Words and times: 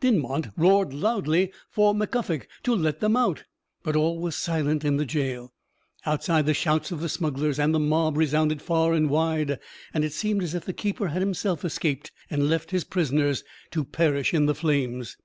Dinmont 0.00 0.48
roared 0.58 0.92
loudly 0.92 1.50
for 1.70 1.94
Mac 1.94 2.10
Guffog 2.10 2.46
to 2.64 2.74
let 2.76 3.00
them 3.00 3.16
out, 3.16 3.44
but 3.82 3.96
all 3.96 4.18
was 4.18 4.36
silent 4.36 4.84
in 4.84 4.98
the 4.98 5.06
gaol. 5.06 5.54
Outside, 6.04 6.44
the 6.44 6.52
shouts 6.52 6.92
of 6.92 7.00
the 7.00 7.08
smugglers 7.08 7.58
and 7.58 7.74
the 7.74 7.78
mob 7.78 8.18
resounded 8.18 8.60
far 8.60 8.92
and 8.92 9.08
wide, 9.08 9.58
and 9.94 10.04
it 10.04 10.12
seemed 10.12 10.42
as 10.42 10.54
if 10.54 10.66
the 10.66 10.74
keeper 10.74 11.08
had 11.08 11.22
himself 11.22 11.64
escaped, 11.64 12.12
and 12.28 12.50
left 12.50 12.72
his 12.72 12.84
prisoners 12.84 13.42
to 13.70 13.82
perish 13.86 14.34
in 14.34 14.44
the 14.44 14.54
flames. 14.54 15.16